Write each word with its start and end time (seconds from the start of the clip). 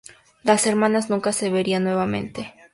Las 0.41 0.65
hermanas 0.65 1.11
nunca 1.11 1.31
se 1.31 1.51
verían 1.51 1.83
nuevamente. 1.83 2.55